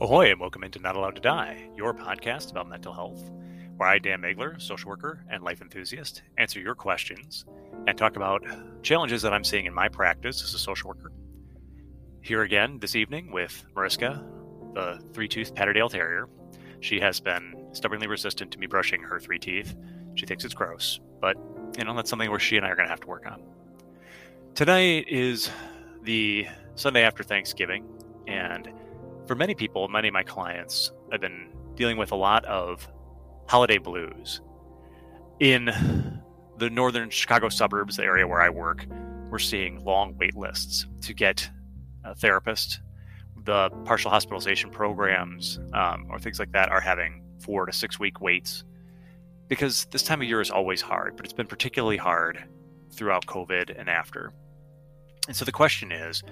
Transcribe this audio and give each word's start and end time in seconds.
Ahoy, 0.00 0.32
and 0.32 0.40
welcome 0.40 0.64
into 0.64 0.80
Not 0.80 0.96
Allowed 0.96 1.14
to 1.14 1.20
Die, 1.20 1.68
your 1.76 1.94
podcast 1.94 2.50
about 2.50 2.68
mental 2.68 2.92
health, 2.92 3.30
where 3.76 3.88
I, 3.88 4.00
Dan 4.00 4.20
Megler, 4.20 4.60
social 4.60 4.88
worker 4.88 5.24
and 5.30 5.44
life 5.44 5.62
enthusiast, 5.62 6.22
answer 6.36 6.58
your 6.58 6.74
questions 6.74 7.44
and 7.86 7.96
talk 7.96 8.16
about 8.16 8.44
challenges 8.82 9.22
that 9.22 9.32
I'm 9.32 9.44
seeing 9.44 9.66
in 9.66 9.72
my 9.72 9.88
practice 9.88 10.42
as 10.42 10.52
a 10.52 10.58
social 10.58 10.88
worker. 10.88 11.12
Here 12.22 12.42
again 12.42 12.80
this 12.80 12.96
evening 12.96 13.30
with 13.30 13.64
Mariska, 13.76 14.20
the 14.74 15.00
three 15.12 15.28
toothed 15.28 15.54
Patterdale 15.54 15.88
Terrier. 15.88 16.28
She 16.80 16.98
has 16.98 17.20
been 17.20 17.54
stubbornly 17.70 18.08
resistant 18.08 18.50
to 18.50 18.58
me 18.58 18.66
brushing 18.66 19.00
her 19.00 19.20
three 19.20 19.38
teeth. 19.38 19.76
She 20.16 20.26
thinks 20.26 20.44
it's 20.44 20.54
gross, 20.54 20.98
but 21.20 21.36
you 21.78 21.84
know, 21.84 21.94
that's 21.94 22.10
something 22.10 22.30
where 22.30 22.40
she 22.40 22.56
and 22.56 22.66
I 22.66 22.70
are 22.70 22.76
going 22.76 22.86
to 22.86 22.90
have 22.90 23.00
to 23.02 23.06
work 23.06 23.26
on. 23.30 23.40
Tonight 24.56 25.06
is 25.08 25.50
the 26.02 26.48
Sunday 26.74 27.04
after 27.04 27.22
Thanksgiving, 27.22 27.86
and 28.26 28.68
for 29.26 29.34
many 29.34 29.54
people, 29.54 29.88
many 29.88 30.08
of 30.08 30.14
my 30.14 30.22
clients, 30.22 30.92
I've 31.12 31.20
been 31.20 31.50
dealing 31.76 31.96
with 31.96 32.12
a 32.12 32.16
lot 32.16 32.44
of 32.44 32.88
holiday 33.46 33.78
blues. 33.78 34.40
In 35.40 35.66
the 36.58 36.70
northern 36.70 37.10
Chicago 37.10 37.48
suburbs, 37.48 37.96
the 37.96 38.04
area 38.04 38.26
where 38.26 38.40
I 38.40 38.48
work, 38.48 38.86
we're 39.30 39.38
seeing 39.38 39.84
long 39.84 40.16
wait 40.18 40.36
lists 40.36 40.86
to 41.02 41.14
get 41.14 41.48
a 42.04 42.14
therapist. 42.14 42.80
The 43.44 43.70
partial 43.84 44.10
hospitalization 44.10 44.70
programs 44.70 45.58
um, 45.72 46.06
or 46.10 46.18
things 46.18 46.38
like 46.38 46.52
that 46.52 46.70
are 46.70 46.80
having 46.80 47.22
four 47.40 47.66
to 47.66 47.72
six 47.72 47.98
week 47.98 48.20
waits 48.20 48.64
because 49.48 49.86
this 49.90 50.02
time 50.02 50.22
of 50.22 50.28
year 50.28 50.40
is 50.40 50.50
always 50.50 50.80
hard, 50.80 51.16
but 51.16 51.26
it's 51.26 51.34
been 51.34 51.46
particularly 51.46 51.96
hard 51.96 52.42
throughout 52.92 53.26
COVID 53.26 53.78
and 53.78 53.90
after. 53.90 54.32
And 55.26 55.36
so 55.36 55.44
the 55.44 55.52
question 55.52 55.92
is 55.92 56.22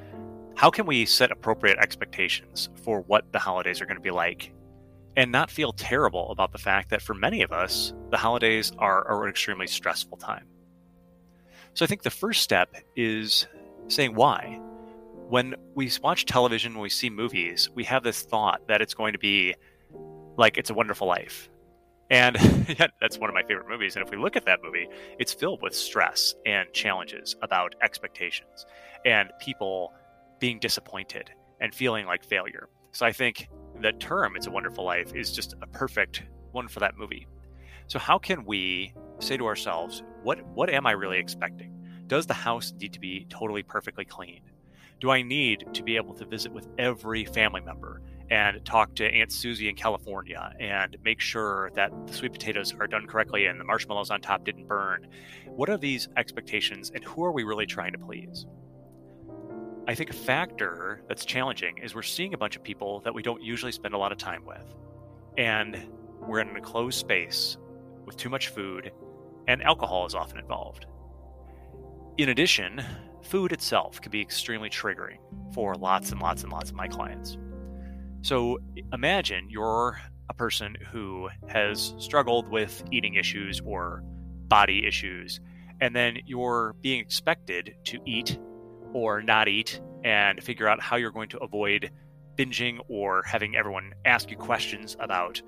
how 0.55 0.70
can 0.70 0.87
we 0.87 1.05
set 1.05 1.30
appropriate 1.30 1.79
expectations 1.79 2.69
for 2.84 3.01
what 3.02 3.30
the 3.32 3.38
holidays 3.38 3.80
are 3.80 3.87
going 3.87 3.96
to 3.96 4.02
be 4.02 4.10
like 4.10 4.52
and 5.16 5.30
not 5.30 5.51
feel 5.51 5.73
terrible 5.73 6.30
about 6.30 6.52
the 6.52 6.59
fact 6.59 6.90
that 6.90 7.02
for 7.02 7.15
many 7.15 7.43
of 7.43 7.52
us, 7.52 7.93
the 8.10 8.16
holidays 8.16 8.73
are, 8.79 9.24
an 9.24 9.29
extremely 9.29 9.66
stressful 9.66 10.16
time? 10.18 10.46
So 11.74 11.85
I 11.85 11.88
think 11.88 12.02
the 12.02 12.10
first 12.10 12.43
step 12.43 12.74
is 12.96 13.46
saying 13.88 14.15
why. 14.15 14.60
When 15.29 15.54
we 15.74 15.90
watch 16.02 16.27
television, 16.27 16.74
when 16.74 16.82
we 16.82 16.90
see 16.90 17.09
movies, 17.09 17.71
we 17.74 17.84
have 17.84 18.02
this 18.02 18.23
thought 18.23 18.66
that 18.68 18.82
it's 18.82 18.95
going 18.95 19.15
to 19.15 19.18
be 19.18 19.55
like 20.37 20.59
It's 20.59 20.71
a 20.71 20.74
Wonderful 20.74 21.07
Life. 21.07 21.49
And 22.10 22.37
yeah, 22.79 22.88
that's 23.01 23.18
one 23.18 23.30
of 23.30 23.34
my 23.34 23.43
favorite 23.43 23.68
movies. 23.68 23.96
And 23.96 24.05
if 24.05 24.10
we 24.10 24.18
look 24.18 24.37
at 24.37 24.45
that 24.45 24.60
movie, 24.62 24.88
it's 25.18 25.32
filled 25.32 25.62
with 25.62 25.74
stress 25.74 26.34
and 26.45 26.71
challenges 26.73 27.37
about 27.40 27.74
expectations 27.80 28.66
and 29.05 29.30
people 29.40 29.93
being 30.43 30.59
disappointed 30.59 31.30
and 31.60 31.73
feeling 31.73 32.04
like 32.04 32.24
failure. 32.24 32.68
So 32.90 33.07
I 33.07 33.12
think 33.12 33.48
the 33.80 33.93
term 33.93 34.35
It's 34.35 34.49
a 34.49 34.51
Wonderful 34.51 34.84
Life 34.84 35.15
is 35.15 35.30
just 35.30 35.54
a 35.62 35.68
perfect 35.68 36.24
one 36.51 36.66
for 36.66 36.80
that 36.80 36.99
movie. 36.99 37.29
So 37.87 38.01
how 38.01 38.18
can 38.18 38.45
we 38.45 38.93
say 39.21 39.37
to 39.37 39.46
ourselves, 39.46 40.02
what 40.24 40.45
what 40.49 40.68
am 40.68 40.84
I 40.84 40.90
really 40.93 41.18
expecting? 41.18 41.73
Does 42.09 42.26
the 42.26 42.34
house 42.34 42.73
need 42.80 42.93
to 42.93 42.99
be 42.99 43.24
totally 43.29 43.62
perfectly 43.62 44.04
clean? 44.04 44.40
Do 44.99 45.12
I 45.12 45.23
need 45.23 45.65
to 45.74 45.82
be 45.84 45.95
able 45.95 46.15
to 46.15 46.26
visit 46.26 46.52
with 46.52 46.66
every 46.77 47.24
family 47.24 47.60
member 47.60 48.02
and 48.29 48.65
talk 48.65 48.96
to 48.96 49.04
Aunt 49.04 49.30
Susie 49.30 49.68
in 49.68 49.77
California 49.77 50.52
and 50.59 50.96
make 51.04 51.21
sure 51.21 51.71
that 51.77 51.93
the 52.09 52.12
sweet 52.12 52.32
potatoes 52.32 52.74
are 52.80 52.88
done 52.88 53.06
correctly 53.06 53.46
and 53.46 53.60
the 53.60 53.65
marshmallows 53.65 54.10
on 54.10 54.21
top 54.21 54.45
didn't 54.45 54.66
burn? 54.66 55.06
What 55.46 55.71
are 55.71 55.79
these 55.79 56.09
expectations 56.16 56.90
and 56.93 57.04
who 57.04 57.23
are 57.23 57.30
we 57.30 57.45
really 57.45 57.66
trying 57.66 57.93
to 57.93 57.99
please? 57.99 58.45
I 59.88 59.95
think 59.97 60.11
a 60.11 60.15
factor 60.15 61.02
that's 61.09 61.25
challenging 61.25 61.79
is 61.79 61.95
we're 61.95 62.02
seeing 62.02 62.35
a 62.35 62.38
bunch 62.38 62.55
of 62.55 62.63
people 62.63 63.01
that 63.01 63.13
we 63.13 63.23
don't 63.23 63.43
usually 63.43 63.73
spend 63.73 63.95
a 63.95 63.99
lot 63.99 64.12
of 64.12 64.19
time 64.19 64.44
with. 64.44 64.75
And 65.37 65.77
we're 66.21 66.39
in 66.39 66.49
an 66.49 66.56
enclosed 66.56 66.99
space 66.99 67.56
with 68.06 68.17
too 68.17 68.29
much 68.29 68.49
food, 68.49 68.93
and 69.49 69.61
alcohol 69.62 70.06
is 70.06 70.15
often 70.15 70.39
involved. 70.39 70.87
In 72.17 72.29
addition, 72.29 72.81
food 73.23 73.51
itself 73.51 74.01
can 74.01 74.12
be 74.12 74.21
extremely 74.21 74.71
triggering 74.71 75.19
for 75.53 75.75
lots 75.75 76.12
and 76.12 76.21
lots 76.21 76.45
and 76.45 76.53
lots 76.53 76.71
of 76.71 76.77
my 76.77 76.87
clients. 76.87 77.37
So 78.23 78.59
imagine 78.93 79.51
you're 79.51 79.99
a 80.29 80.35
person 80.35 80.77
who 80.93 81.29
has 81.49 81.95
struggled 81.99 82.49
with 82.49 82.85
eating 82.93 83.15
issues 83.15 83.61
or 83.65 84.05
body 84.47 84.87
issues, 84.87 85.41
and 85.81 85.97
then 85.97 86.19
you're 86.25 86.77
being 86.83 87.01
expected 87.01 87.75
to 87.85 87.99
eat 88.06 88.39
or 88.93 89.23
not 89.23 89.49
eat 89.49 89.81
and 90.05 90.43
figure 90.43 90.69
out 90.69 90.81
how 90.81 90.97
you're 90.97 91.11
going 91.11 91.29
to 91.31 91.39
avoid 91.39 91.91
binging 92.37 92.79
or 92.89 93.23
having 93.25 93.57
everyone 93.57 93.93
ask 94.05 94.31
you 94.31 94.37
questions 94.37 94.97
about, 95.01 95.41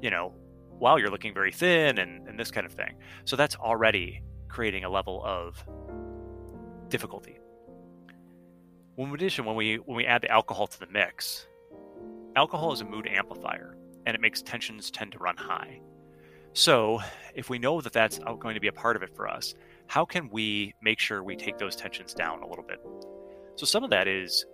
you 0.00 0.10
know, 0.10 0.34
wow, 0.78 0.96
you're 0.96 1.10
looking 1.10 1.32
very 1.32 1.52
thin 1.52 1.98
and, 1.98 2.26
and 2.28 2.38
this 2.38 2.50
kind 2.50 2.66
of 2.66 2.72
thing. 2.72 2.96
So 3.24 3.36
that's 3.36 3.56
already 3.56 4.22
creating 4.48 4.84
a 4.84 4.90
level 4.90 5.22
of 5.24 5.64
difficulty. 6.88 7.38
in 8.96 9.14
addition, 9.14 9.44
when 9.44 9.56
we 9.56 9.76
when 9.76 9.96
we 9.96 10.06
add 10.06 10.22
the 10.22 10.30
alcohol 10.30 10.66
to 10.66 10.78
the 10.78 10.86
mix, 10.86 11.46
alcohol 12.36 12.72
is 12.72 12.80
a 12.80 12.84
mood 12.84 13.06
amplifier 13.06 13.76
and 14.06 14.14
it 14.14 14.20
makes 14.20 14.42
tensions 14.42 14.90
tend 14.90 15.12
to 15.12 15.18
run 15.18 15.36
high. 15.36 15.80
So, 16.52 17.00
if 17.34 17.50
we 17.50 17.58
know 17.58 17.80
that 17.80 17.92
that's 17.92 18.20
going 18.38 18.54
to 18.54 18.60
be 18.60 18.68
a 18.68 18.72
part 18.72 18.94
of 18.94 19.02
it 19.02 19.14
for 19.16 19.26
us, 19.26 19.54
how 19.86 20.04
can 20.04 20.28
we 20.30 20.74
make 20.82 20.98
sure 20.98 21.22
we 21.22 21.36
take 21.36 21.58
those 21.58 21.76
tensions 21.76 22.14
down 22.14 22.42
a 22.42 22.48
little 22.48 22.64
bit? 22.64 22.78
So 23.56 23.66
some 23.66 23.84
of 23.84 23.90
that 23.90 24.08
is 24.08 24.44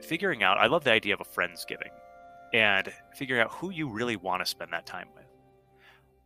figuring 0.00 0.42
out. 0.42 0.58
I 0.58 0.66
love 0.66 0.84
the 0.84 0.92
idea 0.92 1.14
of 1.14 1.20
a 1.20 1.24
friendsgiving 1.24 1.90
and 2.52 2.92
figuring 3.14 3.42
out 3.42 3.52
who 3.52 3.70
you 3.70 3.88
really 3.88 4.16
want 4.16 4.42
to 4.42 4.46
spend 4.46 4.72
that 4.72 4.86
time 4.86 5.08
with. 5.14 5.24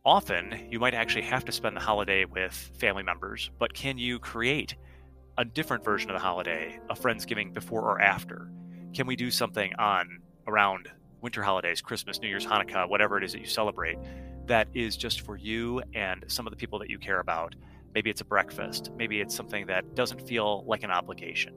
Often, 0.05 0.67
you 0.69 0.79
might 0.79 0.93
actually 0.93 1.21
have 1.23 1.45
to 1.45 1.51
spend 1.51 1.77
the 1.77 1.81
holiday 1.81 2.25
with 2.25 2.53
family 2.77 3.03
members, 3.03 3.49
but 3.57 3.73
can 3.73 3.97
you 3.97 4.19
create 4.19 4.75
a 5.37 5.45
different 5.45 5.83
version 5.83 6.09
of 6.09 6.15
the 6.15 6.19
holiday, 6.19 6.79
a 6.89 6.93
friendsgiving 6.93 7.53
before 7.53 7.81
or 7.81 8.01
after? 8.01 8.49
Can 8.93 9.07
we 9.07 9.15
do 9.15 9.31
something 9.31 9.73
on 9.79 10.19
around 10.45 10.89
winter 11.21 11.41
holidays, 11.41 11.81
Christmas, 11.81 12.19
New 12.19 12.27
Year's, 12.27 12.45
Hanukkah, 12.45 12.89
whatever 12.89 13.17
it 13.17 13.23
is 13.23 13.31
that 13.31 13.39
you 13.39 13.47
celebrate, 13.47 13.97
that 14.45 14.67
is 14.73 14.97
just 14.97 15.21
for 15.21 15.37
you 15.37 15.81
and 15.95 16.25
some 16.27 16.45
of 16.45 16.51
the 16.51 16.57
people 16.57 16.79
that 16.79 16.89
you 16.89 16.99
care 16.99 17.21
about 17.21 17.55
Maybe 17.93 18.09
it's 18.09 18.21
a 18.21 18.25
breakfast. 18.25 18.91
Maybe 18.97 19.21
it's 19.21 19.35
something 19.35 19.67
that 19.67 19.95
doesn't 19.95 20.27
feel 20.27 20.63
like 20.65 20.83
an 20.83 20.91
obligation. 20.91 21.53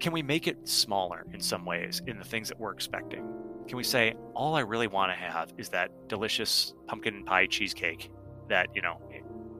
Can 0.00 0.12
we 0.12 0.22
make 0.22 0.46
it 0.46 0.68
smaller 0.68 1.24
in 1.32 1.40
some 1.40 1.64
ways 1.64 2.02
in 2.06 2.18
the 2.18 2.24
things 2.24 2.48
that 2.48 2.58
we're 2.58 2.72
expecting? 2.72 3.26
Can 3.66 3.76
we 3.76 3.84
say, 3.84 4.14
all 4.34 4.54
I 4.54 4.60
really 4.60 4.86
want 4.86 5.10
to 5.10 5.16
have 5.16 5.52
is 5.56 5.70
that 5.70 5.90
delicious 6.08 6.74
pumpkin 6.86 7.24
pie 7.24 7.46
cheesecake 7.46 8.10
that, 8.48 8.68
you 8.74 8.82
know, 8.82 9.00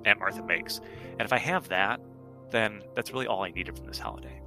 Aunt 0.05 0.19
Martha 0.19 0.43
makes? 0.43 0.81
And 1.19 1.23
if 1.23 1.33
I 1.33 1.39
have 1.39 1.69
that, 1.69 2.00
then 2.50 2.83
that's 2.94 3.12
really 3.12 3.27
all 3.27 3.43
I 3.43 3.50
needed 3.50 3.77
from 3.77 3.87
this 3.87 3.99
holiday. 3.99 4.41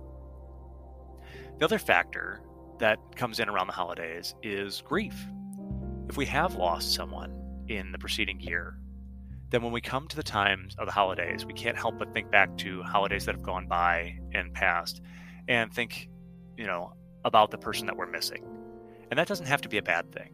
The 1.57 1.65
other 1.65 1.79
factor 1.79 2.41
that 2.79 2.99
comes 3.15 3.39
in 3.39 3.49
around 3.49 3.67
the 3.67 3.73
holidays 3.73 4.35
is 4.43 4.83
grief. 4.85 5.15
If 6.07 6.15
we 6.15 6.25
have 6.27 6.55
lost 6.55 6.93
someone 6.93 7.33
in 7.67 7.91
the 7.91 7.97
preceding 7.97 8.39
year, 8.39 8.77
then 9.49 9.61
when 9.61 9.71
we 9.71 9.81
come 9.81 10.07
to 10.07 10.15
the 10.15 10.23
times 10.23 10.75
of 10.77 10.85
the 10.85 10.91
holidays, 10.91 11.45
we 11.45 11.53
can't 11.53 11.77
help 11.77 11.97
but 11.97 12.13
think 12.13 12.29
back 12.31 12.55
to 12.57 12.83
holidays 12.83 13.25
that 13.25 13.35
have 13.35 13.43
gone 13.43 13.67
by 13.67 14.17
and 14.33 14.53
past 14.53 15.01
and 15.47 15.73
think, 15.73 16.09
you 16.57 16.65
know, 16.65 16.93
about 17.23 17.51
the 17.51 17.57
person 17.57 17.85
that 17.87 17.95
we're 17.95 18.09
missing. 18.09 18.43
And 19.09 19.17
that 19.17 19.27
doesn't 19.27 19.45
have 19.45 19.61
to 19.61 19.69
be 19.69 19.77
a 19.77 19.83
bad 19.83 20.11
thing, 20.11 20.33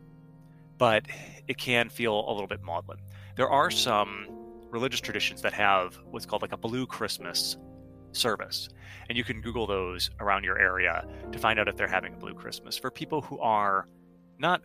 but 0.77 1.05
it 1.47 1.57
can 1.57 1.89
feel 1.89 2.27
a 2.27 2.31
little 2.31 2.47
bit 2.47 2.63
maudlin. 2.63 2.97
There 3.35 3.49
are 3.49 3.69
some 3.69 4.27
religious 4.71 4.99
traditions 4.99 5.43
that 5.43 5.53
have 5.53 5.99
what's 6.09 6.25
called 6.25 6.41
like 6.41 6.51
a 6.51 6.57
blue 6.57 6.87
Christmas 6.87 7.57
service. 8.11 8.69
And 9.09 9.17
you 9.17 9.23
can 9.23 9.41
Google 9.41 9.67
those 9.67 10.09
around 10.19 10.43
your 10.43 10.57
area 10.57 11.05
to 11.31 11.39
find 11.39 11.59
out 11.59 11.67
if 11.67 11.75
they're 11.75 11.87
having 11.87 12.13
a 12.13 12.17
blue 12.17 12.33
Christmas 12.33 12.77
for 12.77 12.89
people 12.89 13.21
who 13.21 13.39
are 13.39 13.87
not 14.39 14.61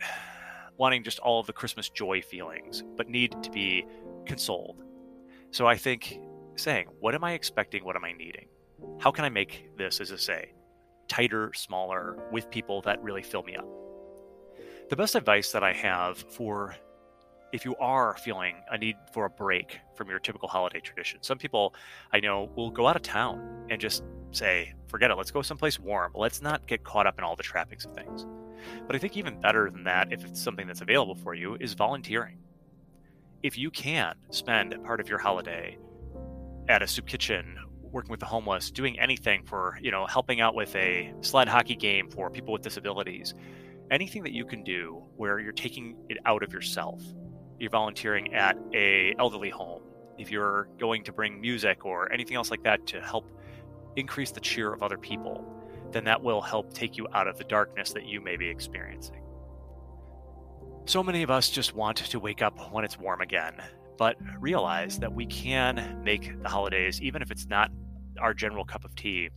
wanting 0.79 1.03
just 1.03 1.19
all 1.19 1.41
of 1.41 1.45
the 1.45 1.53
Christmas 1.53 1.89
joy 1.89 2.21
feelings, 2.21 2.83
but 2.95 3.09
need 3.09 3.35
to 3.43 3.51
be 3.51 3.85
consoled. 4.25 4.81
So 5.51 5.67
I 5.67 5.75
think 5.75 6.19
saying, 6.55 6.87
what 6.99 7.13
am 7.13 7.23
I 7.23 7.33
expecting? 7.33 7.83
What 7.83 7.97
am 7.97 8.05
I 8.05 8.13
needing? 8.13 8.47
How 8.97 9.11
can 9.11 9.25
I 9.25 9.29
make 9.29 9.69
this, 9.77 9.99
as 9.99 10.11
I 10.11 10.15
say, 10.15 10.53
tighter, 11.09 11.51
smaller, 11.53 12.17
with 12.31 12.49
people 12.49 12.81
that 12.83 13.03
really 13.03 13.21
fill 13.21 13.43
me 13.43 13.57
up? 13.57 13.67
The 14.89 14.95
best 14.95 15.15
advice 15.15 15.51
that 15.51 15.63
I 15.63 15.73
have 15.73 16.17
for 16.17 16.75
if 17.51 17.65
you 17.65 17.75
are 17.77 18.15
feeling 18.17 18.55
a 18.71 18.77
need 18.77 18.95
for 19.11 19.25
a 19.25 19.29
break 19.29 19.79
from 19.95 20.07
your 20.09 20.19
typical 20.19 20.47
holiday 20.47 20.79
tradition, 20.79 21.19
some 21.21 21.37
people 21.37 21.73
I 22.13 22.19
know 22.19 22.49
will 22.55 22.71
go 22.71 22.87
out 22.87 22.95
of 22.95 23.01
town 23.01 23.65
and 23.69 23.81
just 23.81 24.03
say, 24.31 24.73
forget 24.87 25.11
it, 25.11 25.15
let's 25.15 25.31
go 25.31 25.41
someplace 25.41 25.79
warm. 25.79 26.13
Let's 26.15 26.41
not 26.41 26.67
get 26.67 26.83
caught 26.83 27.07
up 27.07 27.17
in 27.17 27.23
all 27.23 27.35
the 27.35 27.43
trappings 27.43 27.85
of 27.85 27.93
things. 27.93 28.25
But 28.87 28.95
I 28.95 28.99
think 28.99 29.17
even 29.17 29.39
better 29.39 29.69
than 29.69 29.83
that, 29.85 30.11
if 30.11 30.23
it's 30.25 30.41
something 30.41 30.67
that's 30.67 30.81
available 30.81 31.15
for 31.15 31.33
you, 31.33 31.57
is 31.59 31.73
volunteering 31.73 32.37
if 33.41 33.57
you 33.57 33.71
can 33.71 34.15
spend 34.31 34.75
part 34.83 34.99
of 34.99 35.07
your 35.07 35.19
holiday 35.19 35.77
at 36.67 36.81
a 36.81 36.87
soup 36.87 37.07
kitchen 37.07 37.57
working 37.81 38.11
with 38.11 38.19
the 38.19 38.25
homeless 38.25 38.69
doing 38.69 38.99
anything 38.99 39.43
for 39.45 39.79
you 39.81 39.89
know 39.89 40.05
helping 40.05 40.41
out 40.41 40.53
with 40.53 40.75
a 40.75 41.11
sled 41.21 41.47
hockey 41.47 41.75
game 41.75 42.09
for 42.09 42.29
people 42.29 42.53
with 42.53 42.61
disabilities 42.61 43.33
anything 43.91 44.23
that 44.23 44.33
you 44.33 44.45
can 44.45 44.63
do 44.63 45.03
where 45.17 45.39
you're 45.39 45.51
taking 45.51 45.95
it 46.09 46.17
out 46.25 46.43
of 46.43 46.53
yourself. 46.53 47.01
You're 47.59 47.69
volunteering 47.69 48.33
at 48.33 48.57
a 48.73 49.15
elderly 49.19 49.49
home. 49.49 49.81
If 50.17 50.31
you're 50.31 50.69
going 50.77 51.03
to 51.05 51.13
bring 51.13 51.39
music 51.39 51.85
or 51.85 52.11
anything 52.11 52.35
else 52.35 52.51
like 52.51 52.63
that 52.63 52.85
to 52.87 53.01
help 53.01 53.29
increase 53.95 54.31
the 54.31 54.39
cheer 54.39 54.71
of 54.73 54.83
other 54.83 54.97
people, 54.97 55.45
then 55.91 56.03
that 56.05 56.21
will 56.21 56.41
help 56.41 56.73
take 56.73 56.97
you 56.97 57.07
out 57.13 57.27
of 57.27 57.37
the 57.37 57.43
darkness 57.43 57.93
that 57.93 58.05
you 58.05 58.21
may 58.21 58.37
be 58.37 58.47
experiencing. 58.47 59.21
So 60.85 61.03
many 61.03 61.23
of 61.23 61.29
us 61.29 61.49
just 61.49 61.75
want 61.75 61.97
to 61.97 62.19
wake 62.19 62.41
up 62.41 62.71
when 62.71 62.83
it's 62.83 62.97
warm 62.97 63.21
again, 63.21 63.61
but 63.97 64.15
realize 64.39 64.99
that 64.99 65.13
we 65.13 65.25
can 65.25 66.01
make 66.03 66.41
the 66.41 66.49
holidays, 66.49 67.01
even 67.01 67.21
if 67.21 67.31
it's 67.31 67.47
not 67.47 67.71
our 68.19 68.33
general 68.33 68.65
cup 68.65 68.85
of 68.85 68.95
tea, 68.95 69.29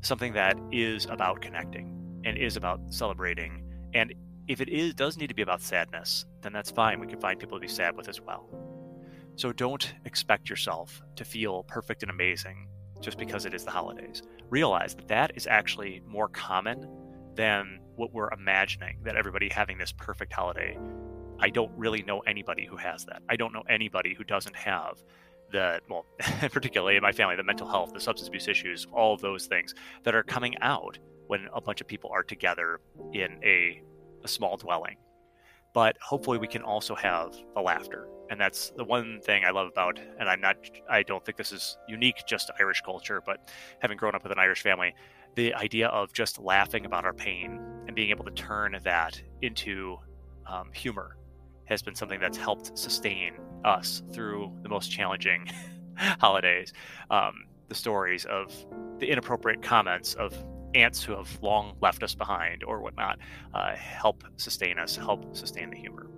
something 0.00 0.32
that 0.32 0.58
is 0.72 1.06
about 1.06 1.40
connecting 1.42 2.22
and 2.24 2.38
is 2.38 2.56
about 2.56 2.80
celebrating. 2.88 3.62
And 3.92 4.14
if 4.48 4.60
it 4.60 4.68
is 4.68 4.94
does 4.94 5.16
need 5.16 5.28
to 5.28 5.34
be 5.34 5.42
about 5.42 5.60
sadness, 5.60 6.24
then 6.42 6.52
that's 6.52 6.70
fine. 6.70 6.98
We 6.98 7.06
can 7.06 7.20
find 7.20 7.38
people 7.38 7.58
to 7.58 7.60
be 7.60 7.68
sad 7.68 7.96
with 7.96 8.08
as 8.08 8.20
well. 8.20 8.48
So 9.36 9.52
don't 9.52 9.92
expect 10.04 10.50
yourself 10.50 11.02
to 11.16 11.24
feel 11.24 11.62
perfect 11.64 12.02
and 12.02 12.10
amazing 12.10 12.68
just 13.00 13.18
because 13.18 13.46
it 13.46 13.54
is 13.54 13.64
the 13.64 13.70
holidays. 13.70 14.22
Realize 14.50 14.94
that 14.96 15.08
that 15.08 15.32
is 15.36 15.46
actually 15.46 16.02
more 16.06 16.28
common 16.28 16.88
than 17.34 17.80
what 17.96 18.12
we're 18.12 18.30
imagining 18.32 18.98
that 19.04 19.16
everybody 19.16 19.48
having 19.48 19.78
this 19.78 19.92
perfect 19.92 20.32
holiday. 20.32 20.76
I 21.38 21.50
don't 21.50 21.72
really 21.76 22.02
know 22.02 22.20
anybody 22.20 22.66
who 22.66 22.76
has 22.76 23.04
that. 23.06 23.22
I 23.28 23.36
don't 23.36 23.52
know 23.52 23.62
anybody 23.68 24.14
who 24.14 24.24
doesn't 24.24 24.56
have 24.56 25.02
the 25.52 25.80
well, 25.88 26.04
particularly 26.50 26.96
in 26.96 27.02
my 27.02 27.12
family, 27.12 27.36
the 27.36 27.42
mental 27.42 27.68
health, 27.68 27.92
the 27.92 28.00
substance 28.00 28.28
abuse 28.28 28.48
issues, 28.48 28.86
all 28.92 29.14
of 29.14 29.20
those 29.20 29.46
things 29.46 29.74
that 30.04 30.14
are 30.14 30.22
coming 30.22 30.56
out 30.60 30.98
when 31.26 31.48
a 31.54 31.60
bunch 31.60 31.80
of 31.80 31.86
people 31.86 32.10
are 32.12 32.22
together 32.22 32.80
in 33.12 33.38
a, 33.44 33.82
a 34.24 34.28
small 34.28 34.56
dwelling. 34.56 34.96
But 35.72 35.96
hopefully, 36.00 36.38
we 36.38 36.48
can 36.48 36.62
also 36.62 36.94
have 36.94 37.34
the 37.54 37.60
laughter, 37.60 38.08
and 38.28 38.40
that's 38.40 38.70
the 38.76 38.84
one 38.84 39.20
thing 39.22 39.44
I 39.44 39.50
love 39.50 39.68
about. 39.68 40.00
And 40.18 40.28
I'm 40.28 40.40
not, 40.40 40.56
I 40.88 41.02
don't 41.02 41.24
think 41.24 41.36
this 41.36 41.52
is 41.52 41.78
unique 41.88 42.22
just 42.26 42.48
to 42.48 42.54
Irish 42.58 42.80
culture, 42.80 43.22
but 43.24 43.50
having 43.80 43.96
grown 43.96 44.14
up 44.14 44.22
with 44.22 44.32
an 44.32 44.38
Irish 44.38 44.62
family, 44.62 44.94
the 45.36 45.54
idea 45.54 45.88
of 45.88 46.12
just 46.12 46.38
laughing 46.38 46.86
about 46.86 47.04
our 47.04 47.12
pain 47.12 47.60
and 47.86 47.94
being 47.94 48.10
able 48.10 48.24
to 48.24 48.32
turn 48.32 48.76
that 48.82 49.20
into 49.42 49.96
um, 50.46 50.70
humor 50.72 51.16
has 51.66 51.82
been 51.82 51.94
something 51.94 52.18
that's 52.18 52.36
helped 52.36 52.76
sustain 52.76 53.34
us 53.64 54.02
through 54.12 54.52
the 54.62 54.68
most 54.68 54.90
challenging 54.90 55.46
holidays. 56.20 56.72
Um, 57.10 57.44
the 57.68 57.74
stories 57.74 58.24
of 58.24 58.52
the 58.98 59.08
inappropriate 59.08 59.62
comments 59.62 60.14
of 60.14 60.34
aunts 60.74 61.02
who 61.02 61.12
have 61.16 61.42
long 61.42 61.76
left 61.80 62.02
us 62.02 62.14
behind 62.14 62.64
or 62.64 62.80
whatnot 62.80 63.18
uh, 63.54 63.74
help 63.74 64.24
sustain 64.36 64.78
us, 64.78 64.96
help 64.96 65.36
sustain 65.36 65.70
the 65.70 65.76
humor. 65.76 66.08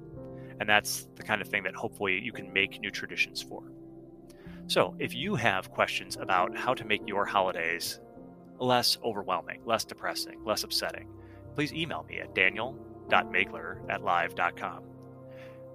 And 0.60 0.68
that's 0.68 1.08
the 1.16 1.22
kind 1.22 1.40
of 1.40 1.48
thing 1.48 1.62
that 1.64 1.74
hopefully 1.74 2.20
you 2.20 2.32
can 2.32 2.52
make 2.52 2.80
new 2.80 2.90
traditions 2.90 3.42
for. 3.42 3.62
So, 4.68 4.94
if 4.98 5.14
you 5.14 5.34
have 5.34 5.70
questions 5.70 6.16
about 6.16 6.56
how 6.56 6.72
to 6.74 6.84
make 6.84 7.02
your 7.06 7.24
holidays 7.24 8.00
less 8.58 8.96
overwhelming, 9.02 9.60
less 9.64 9.84
depressing, 9.84 10.44
less 10.44 10.62
upsetting, 10.62 11.08
please 11.54 11.72
email 11.72 12.06
me 12.08 12.20
at 12.20 12.34
daniel.magler 12.34 13.82
at 13.88 14.02
live.com. 14.02 14.84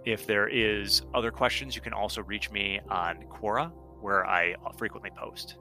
If 0.05 0.25
there 0.25 0.47
is 0.47 1.01
other 1.13 1.31
questions, 1.31 1.75
you 1.75 1.81
can 1.81 1.91
also 1.91 2.23
reach 2.23 2.49
me 2.49 2.79
on 2.89 3.23
Quora, 3.29 3.71
where 3.99 4.25
I 4.25 4.55
frequently 4.77 5.09
post. 5.09 5.57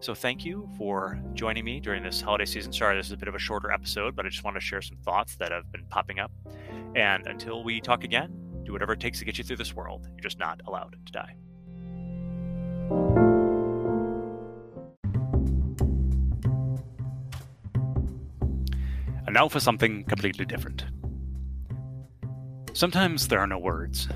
So 0.00 0.14
thank 0.14 0.44
you 0.44 0.68
for 0.78 1.20
joining 1.34 1.64
me 1.64 1.80
during 1.80 2.04
this 2.04 2.20
holiday 2.20 2.44
season. 2.44 2.72
Sorry, 2.72 2.96
this 2.96 3.06
is 3.06 3.12
a 3.12 3.16
bit 3.16 3.26
of 3.26 3.34
a 3.34 3.38
shorter 3.38 3.72
episode, 3.72 4.14
but 4.14 4.24
I 4.24 4.28
just 4.28 4.44
want 4.44 4.54
to 4.54 4.60
share 4.60 4.80
some 4.80 4.96
thoughts 4.98 5.34
that 5.36 5.50
have 5.50 5.70
been 5.72 5.84
popping 5.90 6.20
up. 6.20 6.30
And 6.94 7.26
until 7.26 7.64
we 7.64 7.80
talk 7.80 8.04
again, 8.04 8.32
do 8.62 8.72
whatever 8.72 8.92
it 8.92 9.00
takes 9.00 9.18
to 9.18 9.24
get 9.24 9.38
you 9.38 9.44
through 9.44 9.56
this 9.56 9.74
world. 9.74 10.06
You're 10.10 10.20
just 10.20 10.38
not 10.38 10.60
allowed 10.66 10.94
to 11.04 11.12
die. 11.12 11.34
And 19.26 19.34
now 19.34 19.48
for 19.48 19.58
something 19.58 20.04
completely 20.04 20.44
different. 20.44 20.84
Sometimes 22.72 23.26
there 23.26 23.40
are 23.40 23.48
no 23.48 23.58
words. 23.58 24.08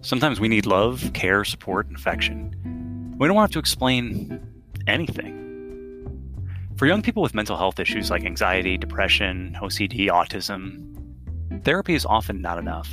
Sometimes 0.00 0.40
we 0.40 0.48
need 0.48 0.66
love, 0.66 1.12
care, 1.14 1.44
support, 1.44 1.86
and 1.86 1.96
affection. 1.96 3.14
We 3.16 3.28
don't 3.28 3.36
have 3.36 3.52
to 3.52 3.60
explain 3.60 4.53
anything. 4.86 5.40
For 6.76 6.86
young 6.86 7.02
people 7.02 7.22
with 7.22 7.34
mental 7.34 7.56
health 7.56 7.78
issues 7.78 8.10
like 8.10 8.24
anxiety, 8.24 8.76
depression, 8.76 9.56
OCD, 9.60 10.08
autism, 10.08 11.62
therapy 11.64 11.94
is 11.94 12.04
often 12.04 12.40
not 12.42 12.58
enough. 12.58 12.90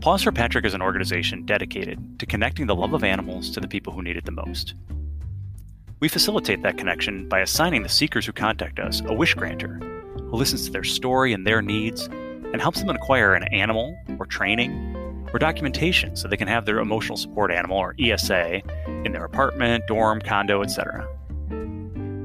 Paws 0.00 0.22
for 0.22 0.32
Patrick 0.32 0.64
is 0.64 0.74
an 0.74 0.82
organization 0.82 1.44
dedicated 1.44 2.18
to 2.18 2.26
connecting 2.26 2.66
the 2.66 2.74
love 2.74 2.94
of 2.94 3.04
animals 3.04 3.50
to 3.50 3.60
the 3.60 3.68
people 3.68 3.92
who 3.92 4.02
need 4.02 4.16
it 4.16 4.24
the 4.24 4.32
most. 4.32 4.74
We 6.00 6.08
facilitate 6.08 6.62
that 6.62 6.78
connection 6.78 7.28
by 7.28 7.40
assigning 7.40 7.82
the 7.82 7.88
seekers 7.88 8.24
who 8.24 8.32
contact 8.32 8.78
us 8.78 9.02
a 9.04 9.12
wish 9.12 9.34
granter 9.34 9.80
who 10.30 10.36
listens 10.36 10.66
to 10.66 10.70
their 10.70 10.84
story 10.84 11.32
and 11.32 11.46
their 11.46 11.60
needs 11.60 12.06
and 12.06 12.60
helps 12.60 12.80
them 12.80 12.90
acquire 12.90 13.34
an 13.34 13.44
animal 13.52 13.96
or 14.18 14.26
training 14.26 14.94
or 15.32 15.38
documentation 15.38 16.16
so 16.16 16.28
they 16.28 16.36
can 16.36 16.48
have 16.48 16.66
their 16.66 16.78
emotional 16.78 17.16
support 17.16 17.50
animal 17.50 17.78
or 17.78 17.94
ESA 17.98 18.62
in 19.04 19.12
their 19.12 19.24
apartment, 19.24 19.84
dorm, 19.86 20.20
condo, 20.20 20.62
etc. 20.62 21.06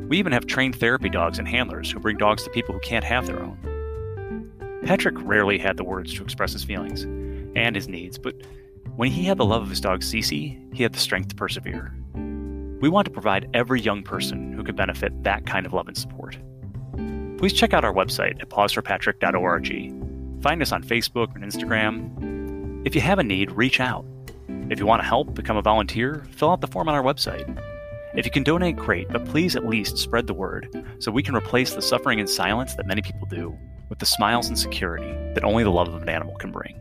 We 0.10 0.18
even 0.20 0.32
have 0.32 0.46
trained 0.46 0.76
therapy 0.76 1.10
dogs 1.10 1.40
and 1.40 1.48
handlers 1.48 1.92
who 1.92 2.00
bring 2.00 2.18
dogs 2.18 2.44
to 2.44 2.50
people 2.50 2.74
who 2.74 2.80
can't 2.82 3.04
have 3.04 3.26
their 3.26 3.42
own. 3.42 3.58
Patrick 4.86 5.16
rarely 5.20 5.58
had 5.58 5.78
the 5.78 5.84
words 5.84 6.14
to 6.14 6.24
express 6.24 6.54
his 6.54 6.64
feelings 6.64 7.04
and 7.56 7.76
his 7.76 7.88
needs, 7.88 8.18
but 8.18 8.36
when 8.96 9.10
he 9.10 9.24
had 9.24 9.38
the 9.38 9.46
love 9.46 9.64
of 9.64 9.70
his 9.70 9.82
dog 9.82 10.02
Cece, 10.02 10.76
he 10.76 10.84
had 10.84 10.94
the 10.94 11.00
strength 11.00 11.30
to 11.30 11.36
persevere. 11.36 11.96
We 12.80 12.90
want 12.90 13.06
to 13.06 13.12
provide 13.12 13.50
every 13.54 13.80
young 13.82 14.04
person 14.04 14.52
who 14.54 14.64
could 14.64 14.76
benefit 14.76 15.24
that 15.24 15.46
kind 15.46 15.66
of 15.66 15.74
love 15.74 15.88
and 15.88 15.98
support. 15.98 16.38
Please 17.38 17.54
check 17.54 17.74
out 17.74 17.86
our 17.86 17.94
website 17.94 18.42
at 18.42 18.50
pawsforpatrick.org. 18.50 20.44
Find 20.44 20.62
us 20.62 20.72
on 20.72 20.84
Facebook 20.84 21.34
and 21.36 21.44
Instagram. 21.44 22.43
If 22.86 22.96
you 22.96 23.02
have 23.02 23.18
a 23.18 23.24
need, 23.24 23.50
reach 23.52 23.80
out. 23.80 24.04
If 24.70 24.78
you 24.78 24.86
want 24.86 25.02
to 25.02 25.08
help 25.08 25.34
become 25.34 25.56
a 25.56 25.62
volunteer, 25.62 26.26
fill 26.32 26.52
out 26.52 26.60
the 26.60 26.68
form 26.68 26.90
on 26.90 26.96
our 26.96 27.02
website. 27.02 27.58
If 28.14 28.26
you 28.26 28.32
can 28.32 28.44
donate, 28.44 28.76
great, 28.76 29.08
but 29.08 29.24
please 29.24 29.56
at 29.56 29.66
least 29.66 29.98
spread 29.98 30.28
the 30.28 30.34
word 30.34 30.68
so 31.00 31.10
we 31.10 31.24
can 31.24 31.34
replace 31.34 31.74
the 31.74 31.82
suffering 31.82 32.20
and 32.20 32.30
silence 32.30 32.76
that 32.76 32.86
many 32.86 33.02
people 33.02 33.26
do 33.30 33.58
with 33.88 34.00
the 34.00 34.06
smiles 34.06 34.50
and 34.50 34.60
security 34.60 35.14
that 35.34 35.46
only 35.46 35.64
the 35.64 35.72
love 35.72 35.94
of 35.94 36.02
an 36.02 36.10
animal 36.10 36.36
can 36.36 36.52
bring. 36.52 36.78